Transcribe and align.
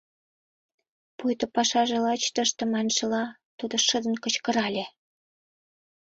Пуйто 1.17 1.45
пашаже 1.55 1.97
лач 2.05 2.23
тыште 2.35 2.63
маншыла, 2.73 3.23
тудо 3.59 3.75
шыдын 3.87 4.15
кычкырале: 4.23 4.85